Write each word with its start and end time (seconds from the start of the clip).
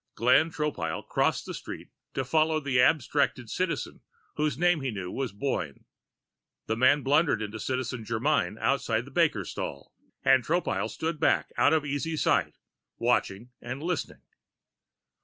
Glenn 0.15 0.49
Tropile 0.49 1.07
crossed 1.07 1.45
the 1.45 1.53
street 1.53 1.89
to 2.15 2.25
follow 2.25 2.59
the 2.59 2.81
abstracted 2.81 3.51
Citizen, 3.51 4.01
whose 4.35 4.57
name, 4.57 4.81
he 4.81 4.89
knew, 4.89 5.11
was 5.11 5.31
Boyne. 5.31 5.85
The 6.65 6.75
man 6.75 7.03
blundered 7.03 7.39
into 7.39 7.59
Citizen 7.59 8.03
Germyn 8.03 8.57
outside 8.59 9.05
the 9.05 9.11
baker's 9.11 9.51
stall, 9.51 9.93
and 10.23 10.43
Tropile 10.43 10.89
stood 10.89 11.19
back 11.19 11.53
out 11.55 11.71
of 11.71 11.85
easy 11.85 12.17
sight, 12.17 12.55
watching 12.97 13.51
and 13.61 13.83
listening. 13.83 14.23